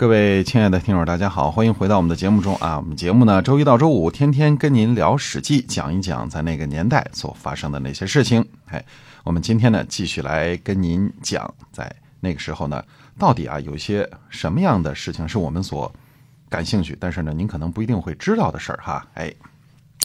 [0.00, 2.78] 各位亲爱的听友，大家好，欢迎回到我们的节目中啊！
[2.78, 8.42] 我们节目呢，周一到周五天天跟您聊《史记》，讲一讲在那个年代所发生的那些事情。
[8.68, 8.82] 哎，
[9.24, 12.82] 我们今天呢，继续来跟您讲，在那个时候呢，
[13.18, 15.92] 到底啊有些什么样的事情是我们所
[16.48, 19.06] 感兴趣，但是呢，您可能不一定会知道的事儿哈。
[19.12, 19.30] 哎，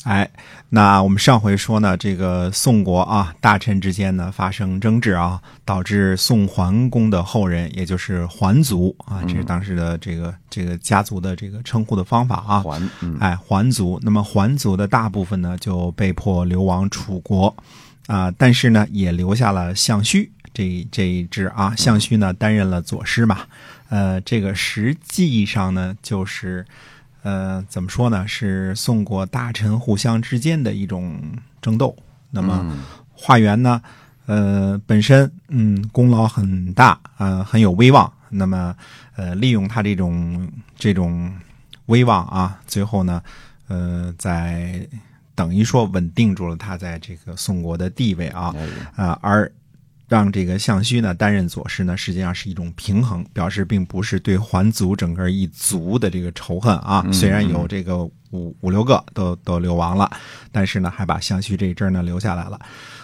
[0.06, 0.30] 哎，
[0.70, 12.60] 那我们上回说呢，这个宋国啊，大臣之间呢发生争执啊，导致宋桓公的后人，也就是桓族啊，这是当时的这个这个家族的这个称呼的方法啊。
[12.60, 14.00] 桓，嗯，哎，桓族。
[14.04, 17.56] 那么桓族的大部分呢，就被迫流亡楚国
[18.06, 21.74] 啊，但是呢，也留下了项须这这一支啊。
[21.76, 23.40] 项须呢，担任了左师嘛。
[23.90, 26.64] 呃，这个实际上呢，就是。
[27.26, 28.28] 呃，怎么说呢？
[28.28, 31.20] 是宋国大臣互相之间的一种
[31.60, 31.98] 争斗。
[32.30, 32.78] 那么，
[33.16, 33.82] 华元呢？
[34.28, 38.14] 呃，本身嗯功劳很大，呃很有威望。
[38.30, 38.76] 那么，
[39.16, 41.34] 呃，利用他这种这种
[41.88, 43.20] 威望啊，最后呢，
[43.70, 44.88] 呃，在
[45.34, 48.54] 等于说稳定住了他在这个宋国的地位啊
[48.96, 49.52] 啊而。
[50.08, 57.06] 让这个项须呢担任左师呢，实际上是一种平衡，表示并不是对桓族整个一族的这个仇恨啊。
[57.12, 60.12] 虽然有这个五五六个都都流亡了，
[60.52, 62.60] 但是呢，还把项须这一支呢留下来了。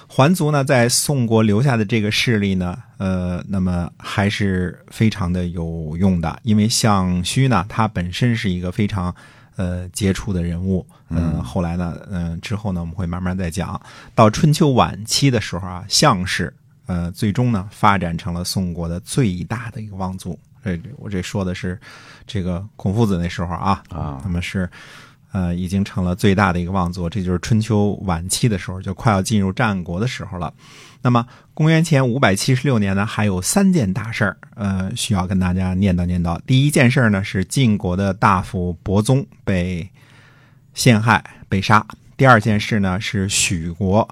[0.07, 9.15] 桓族呢在宋国留下的这个势力呢，呃，那么还是非常的有用的，因为项须呢他本身是一个非常
[9.55, 10.85] 呃杰出的人物。
[11.09, 13.81] 嗯，后来呢，嗯，之后呢我们会慢慢再讲。
[14.13, 16.53] 到春秋晚期的时候啊，项氏。
[16.91, 20.37] 呃，最终呢，发展成了宋国的最大的一个望族。
[20.61, 21.79] 这我这说的是
[22.27, 24.69] 这个孔夫子那时候啊啊，他们是
[25.31, 27.09] 呃，已经成了最大的一个望族。
[27.09, 30.53] 这就是春秋晚期的时候，就快要进入战国的时候了。
[31.01, 36.37] 那么公元前五百七十六年呢，还有三件大事儿，呃，需要跟大家念叨念叨。
[36.45, 39.89] 第一件事呢，是晋国的大夫伯宗被
[40.73, 41.79] 陷害被杀；
[42.17, 44.05] 第二件事呢，是许国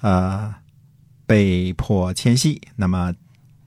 [0.00, 0.52] 呃。
[1.26, 2.60] 被迫迁徙。
[2.76, 3.14] 那么，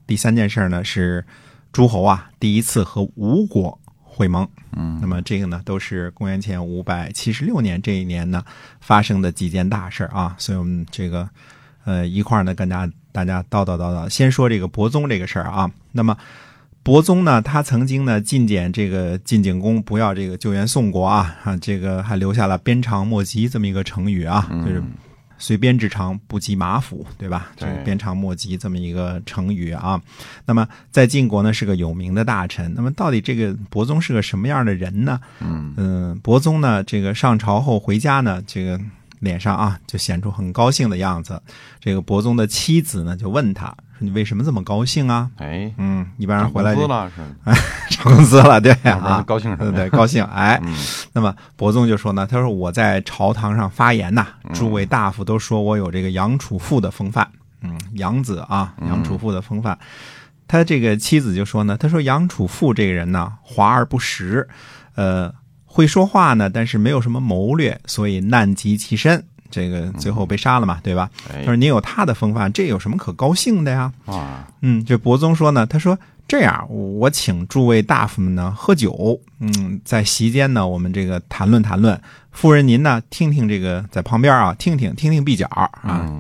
[0.05, 1.25] 第三件事呢是
[1.71, 4.47] 诸侯啊第一次和吴国会盟。
[4.75, 8.43] 嗯，那么这个呢都是公元前五百七十六年这一年呢
[8.79, 10.35] 发生的几件大事啊。
[10.37, 11.29] 所以我们这个
[11.85, 14.07] 呃一块呢跟大家大家叨叨叨叨。
[14.07, 15.71] 先说这个伯宗这个事儿啊。
[15.91, 16.17] 那么
[16.83, 24.81] 伯宗呢，他曾经呢进谏这个晋景公不要这个救援宋国啊啊，这个还留下了鞭长莫及这么一个成语啊，就是。
[25.37, 27.51] 随鞭之长不及马腹，对吧？
[27.55, 30.01] 这个鞭长莫及这么一个成语啊。
[30.45, 32.73] 那么在晋国呢是个有名的大臣。
[32.75, 35.19] 那么到底这个伯宗是个什么样的人呢？
[35.39, 38.79] 嗯嗯，伯宗呢这个上朝后回家呢，这个
[39.19, 41.41] 脸上啊就显出很高兴的样子。
[41.79, 43.75] 这个伯宗的妻子呢就问他。
[43.99, 45.29] 你为什么这么高兴啊？
[45.37, 47.21] 哎，嗯，一般人回来涨工资了是？
[47.43, 47.57] 哎，
[47.89, 49.71] 涨工资了，对啊，高兴什么？
[49.71, 50.23] 对，高兴。
[50.31, 50.61] 哎，
[51.13, 57.27] 那么伯宗就说呢，他说我在朝堂上发言呐，诸位大夫都说我有这个杨楚父的风范，
[57.61, 59.77] 嗯，杨子啊，杨楚父的风范。
[60.47, 64.47] 他这个妻子就说呢，他说杨楚父这个人呢，华而不实，
[64.95, 65.33] 呃，
[65.65, 69.25] 会说话呢，但是没有什么谋略，所以难及其身。
[69.49, 71.09] 这个最后被杀了嘛，对吧？
[71.27, 75.97] 他说：“你有他的风范，这有什么可高兴的呀？”啊，嗯，这伯宗说呢，他说
[76.27, 81.99] ：“这样，我请诸位大夫们呢喝酒，嗯，在席间呢，我们这个谈论谈论。
[82.31, 85.69] 夫人您呢，听听这个在旁边啊，听听听听壁角啊，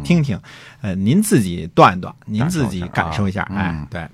[0.03, 0.39] 听听，
[0.81, 3.43] 呃，您自己断断，您自己感受一下。
[3.53, 4.07] 哎，对。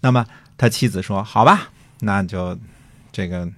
[0.00, 0.24] 那么
[0.56, 1.68] 他妻子说：好吧，
[2.00, 2.56] 那就
[3.10, 3.48] 这个。”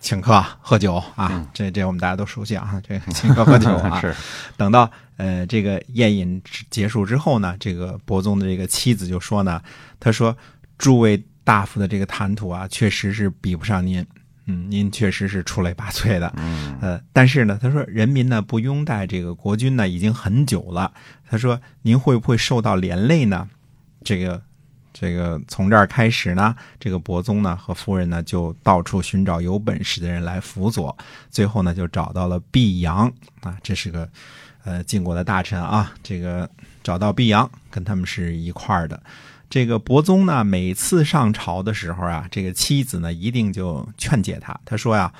[0.00, 2.80] 请客喝酒啊，这这我们大家都熟悉啊。
[2.82, 4.14] 这请客喝酒啊， 是。
[4.56, 9.60] 等到呃这个宴饮结束之后呢，这个伯宗的这个妻子就说呢，
[10.00, 10.34] 他说
[10.78, 14.04] ：“诸位大夫的这个谈吐啊，确实是比不上您，
[14.46, 20.90] 嗯，您确实是出类拔萃的，嗯，呃，但是呢，他说人民呢不拥戴这个国君呢已经很久了，
[21.28, 23.48] 他说您会不会受到连累呢？
[24.02, 24.42] 这个。”
[24.92, 30.96] 这个从这儿开始呢，这个伯宗呢和夫人呢就到处寻找有本事的人来辅佐，
[31.30, 33.10] 最后呢就找到了毕阳
[33.40, 34.08] 啊，这是个
[34.64, 36.50] 呃晋国的大臣啊，这个
[36.82, 39.00] 找到毕阳跟他们是一块儿的。
[39.48, 45.12] 这个伯宗呢每次上朝的时候啊，这个妻子呢一定就劝解他，他说呀：“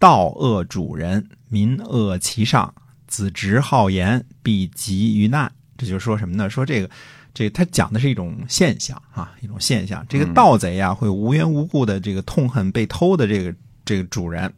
[0.00, 2.74] 道恶主人，民恶其上，
[3.06, 6.48] 子直好言，必急于难。”这就说什么呢？
[6.48, 6.90] 说这个。
[7.32, 10.04] 这他讲的是一种现象啊，一种现象。
[10.08, 13.54] 这个盗贼呀，会无缘无故的这个痛恨被偷的这个
[13.84, 14.50] 这个主人；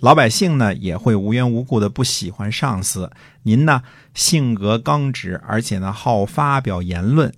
[0.00, 3.10] 老百姓呢，也会无缘无故的不喜欢上司。
[3.42, 3.82] 您呢，
[4.14, 7.32] 性格刚直，而且呢，好发表言论，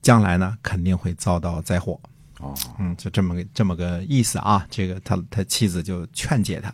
[0.00, 2.00] 将来呢，肯定会遭到灾祸。
[2.38, 4.66] 哦，嗯，就这么个这么个意思啊。
[4.70, 6.72] 这个他他妻子就劝解他，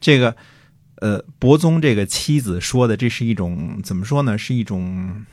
[0.00, 0.34] 这个
[0.96, 4.38] 呃，伯宗这个妻子说的，这是一种怎么说呢？
[4.38, 5.24] 是一种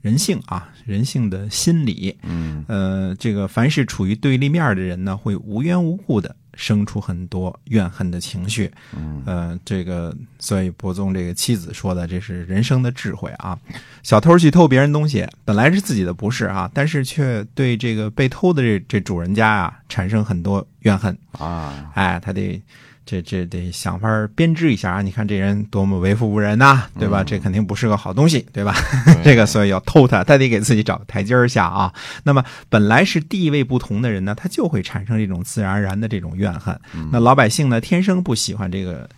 [0.00, 2.16] 人性啊，人性的心理。
[2.22, 8.70] 嗯呃，这个凡是处于对立面的人呢，会无缘无故的生出很多怨恨的情绪。
[8.96, 13.58] 嗯呃，这个所以伯宗这个妻子说的，这是人生的智慧啊。
[14.02, 21.16] 小偷去偷别人东西，本来是自己的不是啊，但是却对这个被偷的这这主人家啊产生很多怨恨。
[21.32, 22.60] 啊，哎，他得
[23.04, 25.02] 这这得想法儿编织一下啊！
[25.02, 27.24] 你看这人多么为富不仁呐、对吧？
[27.24, 28.74] 这肯定不是个好东西，对吧？
[29.24, 31.92] 这个所以要偷他，他得给自己找个台阶儿下啊。
[32.22, 36.78] 那么本来是地位不同的人呢，他就会产生这种自然而然的这种怨恨。
[37.10, 39.08] 那老百姓呢，天生不喜欢这个。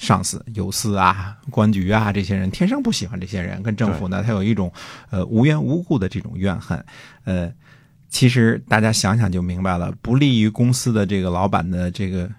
[0.00, 4.72] 上司、有司啊、官局啊，这些人天生不喜欢这些人，跟政府呢，他有一种
[5.10, 6.80] 呃无缘无故的这种怨恨。
[7.24, 7.52] 呃，
[8.08, 12.30] 其实大家想想就明白了，不利于公司的这个老板的这个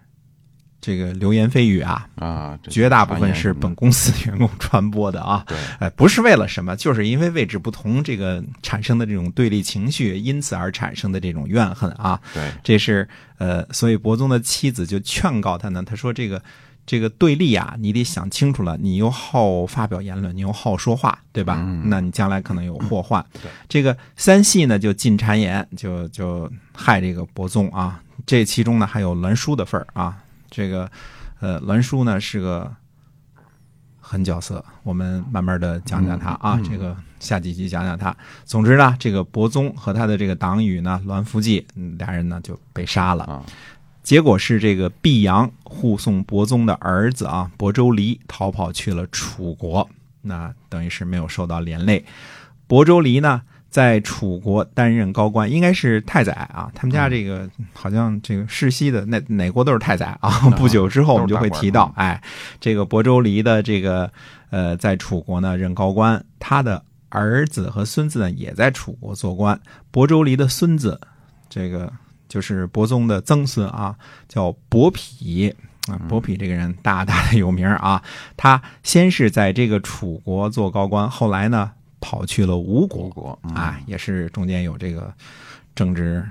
[0.81, 5.44] 这个流言蜚语啊，啊，绝大部分是本公司的员工传播的啊。
[5.48, 12.20] 对，哎，不是为了什么，就是因为位置不同，这个产生的这种对立情绪，因此而产生的这种怨恨啊。
[12.34, 16.42] 对，这是呃，所以伯宗的妻子就劝告他呢，他说这个
[16.86, 21.58] 这个对立啊，你得想清楚了，你又好发表言论，你又好说话，对吧？
[21.60, 23.24] 嗯那你将来可能有祸患。
[23.34, 28.02] 对这个三系呢就进谗言，就就害这个伯宗啊。
[28.26, 30.18] 这其中呢还有栾书的份儿啊。
[30.50, 30.90] 这个
[31.40, 32.72] 呃，栾书呢是个
[34.00, 36.56] 狠角色，我们慢慢的讲讲他啊。
[36.57, 38.16] 嗯这个下几集讲讲他。
[38.46, 43.24] 总之呢，这个伯宗和他的这个党羽呢，栾福记，嗯俩人呢就被杀了。
[43.25, 43.44] 啊，
[44.01, 49.90] 结果是这个毕阳护送伯宗的儿子啊，伯州离逃跑去了楚国，
[50.22, 52.06] 那等于是没有受到连累。
[52.68, 56.71] 伯州离呢，在楚国担任高官，应该是太宰啊。
[56.74, 60.30] 他们家这个好像这个世袭的哪哪国都是太宰啊。
[60.57, 62.21] 不久之后我们就会提到，哎，
[62.60, 64.12] 这个亳州离的这个
[64.50, 69.60] 呃，在楚国呢任高官，他的儿子和孙子呢也在楚国做官。
[69.92, 71.00] 亳州离的孙子，
[71.48, 71.92] 这个
[72.27, 73.95] 就是伯宗的曾孙啊，
[74.27, 75.54] 叫伯匹
[75.88, 75.98] 啊。
[76.07, 78.01] 伯匹这个人大大的有名啊，
[78.36, 85.13] 他先是在这个楚国做高官，后来呢跑去了吴国吴国嗯啊，也是中间有这个
[85.75, 86.28] 政治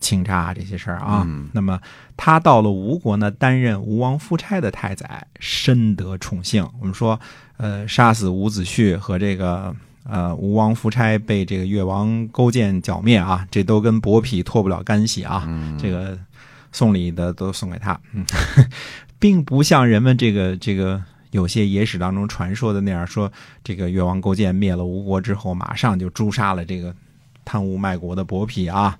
[0.00, 1.24] 倾轧这些事儿啊。
[1.26, 1.80] 嗯那么
[2.16, 6.68] 他到了吴国呢，担任吴王夫差的太宰，深得宠幸。
[6.80, 7.18] 我们说，
[7.56, 9.74] 呃，杀死伍子胥和这个
[10.04, 15.44] 呃吴王夫差被这个越王勾践剿灭啊，这都跟伯嚭脱不了干系啊。
[15.46, 16.18] 嗯这个
[16.70, 18.24] 送礼的都送给他，嗯，
[19.18, 23.30] 并不像人们这个这个有些野史当中传说的那样，说
[23.62, 26.94] 这个越王勾践灭了吴国之后，马上就诛杀了这个
[27.44, 28.98] 贪污卖国的伯嚭啊。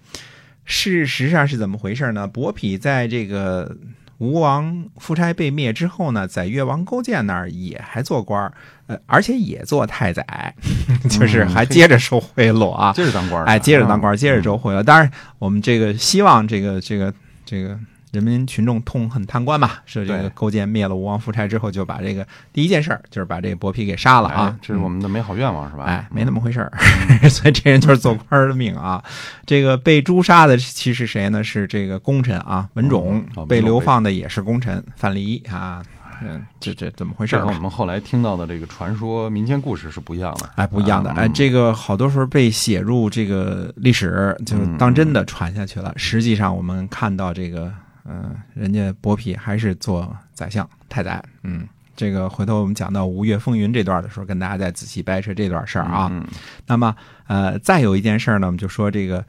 [0.65, 2.27] 事实上是怎么回事呢？
[2.27, 3.75] 伯嚭在这个
[4.19, 8.53] 吴王夫差被灭之后呢，在越王勾践那儿也还做官儿
[8.87, 10.55] 呃，而且也做太宰，
[11.09, 12.93] 就是还接着收贿赂啊。
[12.97, 14.83] 接着当官儿，哎，接着当官，儿接着收贿赂。
[14.83, 17.13] 当然，我们这个希望这个这个
[17.47, 17.79] 这个
[18.13, 25.85] 人民群众痛恨贪官嘛，是这个勾践灭了吴王夫差之后，就把这个第一件事儿就是把这个伯嚭给杀了啊哎，这是我们的美好愿望是吧？
[25.85, 26.73] 哎，没那么回事儿，
[27.29, 29.03] 所以这人就是做官儿的命啊。
[29.45, 31.45] 这个被诛杀的其实谁呢？
[31.45, 33.47] 是这个功臣啊，文种哦。
[33.47, 35.83] 被流放的也是功臣范蠡啊。
[36.21, 37.63] 嗯，这这怎么回事儿吧这和我？
[37.63, 40.51] 们后来听到的这个传说民间故事是不一样的。
[40.57, 45.93] 哎，不一样的，啊哎，这个好多时候被写入这个历史，就是当真的传下去了。
[45.97, 47.73] 实际上，我们看到这个，
[48.09, 56.09] 嗯、人家伯嚭还是做宰相、太宰，嗯，这个回头我们讲到吴越风云这段的时候，跟大家再仔细掰扯这段事儿啊。
[56.11, 56.27] 嗯
[56.67, 56.97] 那么，
[57.27, 59.25] 呃，再有一件事儿呢，我们就说这个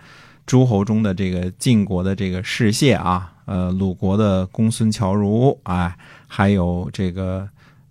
[0.45, 5.95] 诸侯中的这个晋国的这个士燮啊，呃，鲁国的公孙侨如，啊，
[6.27, 7.47] 还有这个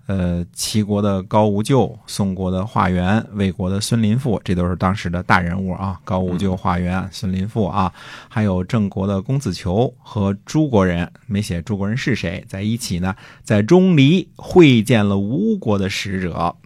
[0.08, 6.00] 呃齐国的高无咎、宋国的华元、魏国的孙林父，这都是当时的大人物啊。
[6.02, 7.92] 高无咎、华元、孙林父啊，
[8.28, 16.56] 还有郑国的公子求和诸国人，没写诸国人是谁，在一起呢，在钟离会见了吴国的使者。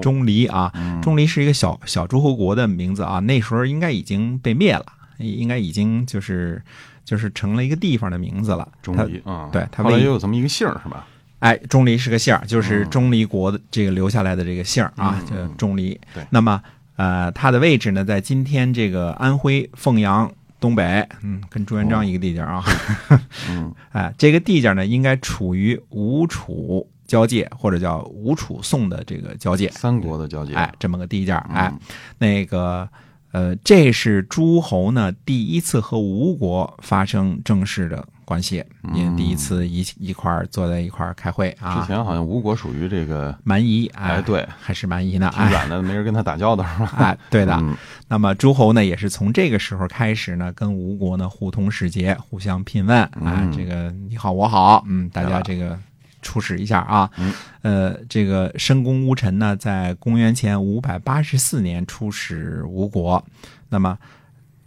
[0.00, 4.86] 钟离啊，嗯钟离是一个小小诸侯国的名字啊，那时候应该已经被灭了，
[5.18, 6.62] 应该已经就是
[7.04, 8.66] 就是成了一个地方的名字了。
[8.80, 11.06] 钟离啊，对他后来为也有这么一个姓儿是吧？
[11.40, 15.98] 哎，钟离是个姓儿，就是嗯钟离国的这个留下来的这个姓儿啊，嗯叫钟离。
[16.14, 16.60] 对那么
[16.96, 22.64] 呃，他的位置呢，在今天这个安徽凤阳东北，嗯，跟朱元璋一个地界啊。
[23.48, 29.70] 嗯哎，这个地界呢，应该处于吴楚交界，或者叫吴楚宋的这个交界。
[29.70, 30.54] 三国的交界。
[30.54, 31.78] 哎，这么个地界，哎嗯，
[32.18, 32.88] 那个
[33.30, 41.80] 呃，这是诸侯呢第一次和吴国发生正式的关系，因为第一次一一块儿坐在一块儿开会啊。
[41.80, 46.92] 之前好像吴国属于这个蛮夷，哎，哎对还是蛮夷呢，哎，挺软的，没人跟他打交道是吧？
[47.00, 47.54] 哎，对的。
[47.54, 47.74] 嗯
[48.10, 55.78] 那么诸侯呢，也是从这个时候开始呢，跟吴国呢互通使节，互相聘问啊，嗯这个你好我好，嗯，大家这个
[56.20, 57.10] 出使一下啊。
[57.16, 57.32] 嗯
[57.62, 63.24] 呃，这个申公乌臣呢，在公元前五百八十四年出使吴国，
[63.70, 63.96] 那么。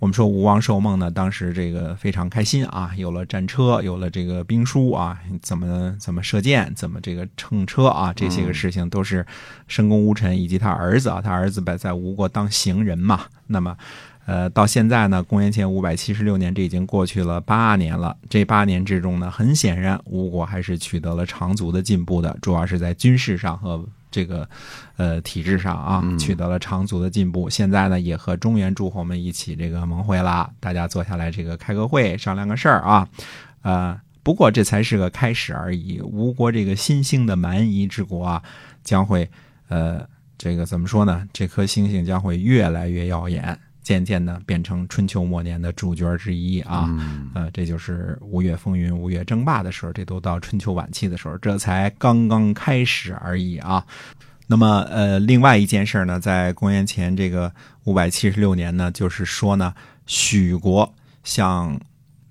[0.01, 9.23] 我们说吴王寿梦呢，当时这个非常开心啊，有了战车，有了这个兵书啊，怎么怎么射箭，怎么这个乘车啊，这些个事情都是
[9.67, 13.25] 申公乌臣以及他儿子啊，他儿子在在吴国当行人嘛。
[13.45, 13.77] 那么，
[14.25, 18.17] 呃，到现在呢，公元前五百七十六年，这已经过去了八年了。
[18.27, 24.47] 这八年之中呢，很显然吴国还是取得了长足的进步的，主要是在军事上和这个
[24.97, 27.49] 呃体制上啊，取得了长足的进步。
[27.49, 33.07] 现在呢，也和中原诸侯们一起这个盟会啦，大家坐下来这个开个会，商量个事儿啊，
[33.63, 33.99] 呃。
[34.23, 35.99] 不过这才是个开始而已。
[35.99, 38.43] 吴国这个新兴的蛮夷之国啊，
[38.83, 39.27] 将会
[39.67, 41.27] 呃，这个怎么说呢？
[41.33, 46.85] 这颗星星将会越来越耀眼，渐渐的变成春秋末年的主角之一啊。
[46.99, 53.85] 嗯呃，这就是吴越风云、吴越争霸的时候，这都到春秋晚期的时候，这才刚刚开始而已啊。
[54.47, 57.49] 那么，呃，另外一件事呢，在公元前这个
[57.85, 59.73] 五百七十六年呢，就是说呢，
[60.07, 61.79] 许国向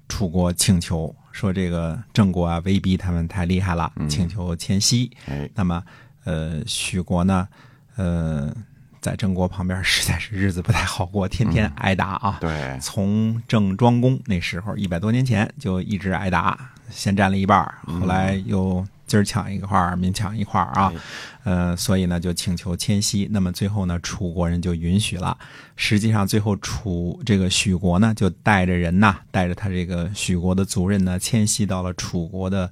[0.07, 5.11] 楚国请求说，这个郑国啊，威逼他们太厉害了，请求迁徙。
[5.26, 5.83] 哎，那么，
[6.25, 7.49] 呃，许国呢，
[7.97, 8.54] 呃，
[9.00, 12.38] 在郑国旁边实在是日子不太好过，天天挨打啊。
[12.40, 21.00] 对，从郑庄公那时候一百多年前就一直挨打，先占了一半，后来又今儿抢一块儿，明抢一块儿啊哎，
[21.45, 23.26] 呃，所以呢就请求迁徙。
[23.33, 25.37] 那么最后呢，楚国人就允许了。
[25.76, 32.71] 实际上最后楚这个许国呢，就带着人呐，带着他这个许国的族人呢，迁徙到了楚国的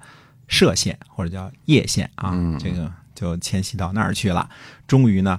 [0.49, 4.49] 歙县或者叫叶县啊，嗯这个就迁徙到那儿去了。
[4.87, 5.39] 终于呢，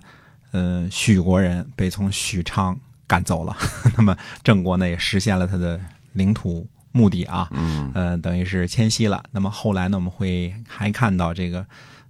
[0.51, 2.77] 呃，许国人被从许昌
[3.08, 3.56] 赶走了。
[3.98, 5.79] 那么郑国呢，也实现了他的
[6.13, 9.24] 领土目的啊，嗯呃，等于是迁徙了。
[9.32, 11.65] 那么后来呢，我们会还看到这个。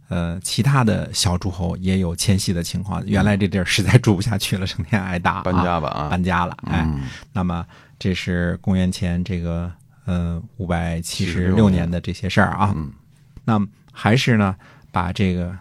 [0.09, 3.05] 呃，其他的小诸侯也有迁徙的情况。
[3.05, 6.57] 原来这地儿实在住不下去了，成天挨打、啊，搬家吧啊，搬家了。
[6.63, 7.63] 哎，嗯那么
[7.99, 9.71] 这是公元前这个
[10.05, 12.73] 呃五百七十六年的这些事儿啊。
[12.75, 12.91] 嗯
[13.45, 14.55] 那么还是呢，
[14.91, 15.55] 把这个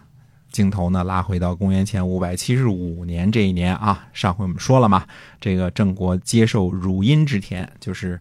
[0.51, 4.07] 镜头呢拉回到公元前五百七十五年这一年啊。
[4.13, 5.05] 上回我们说了嘛，
[5.39, 8.19] 这个郑国接受汝阴之田，就是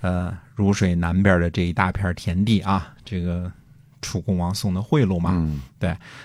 [0.00, 3.50] 呃汝水南边的这一大片田地啊，这个
[4.00, 5.30] 楚共王送的贿赂嘛。
[5.34, 5.60] 嗯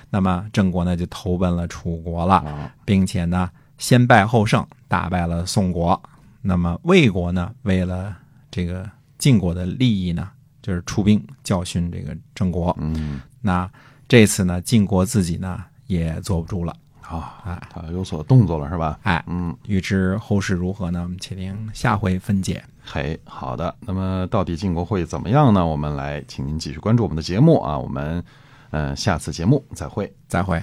[0.10, 2.36] 那么郑国呢就投奔了楚国了。
[2.36, 6.02] 啊，并且呢，先败后胜，打败了宋国。
[6.42, 8.16] 那么魏国呢，为了
[8.50, 10.30] 这个晋国的利益呢，
[10.62, 12.76] 就是出兵教训这个郑国。
[12.80, 13.70] 嗯那
[14.10, 19.00] 这次呢，晋国自己呢也坐不住了，啊，哎他有所动作了是吧？
[19.04, 21.04] 哎，嗯，预知后事如何呢？
[21.04, 22.64] 我们且听下回分解。
[22.84, 23.76] 嘿，好的。
[23.82, 25.64] 那么到底晋国会怎么样呢？
[25.64, 27.78] 我们来，请您继续关注我们的节目啊。
[27.78, 28.24] 我们，
[28.72, 30.12] 呃，下次节目再会。
[30.28, 30.60] 再会。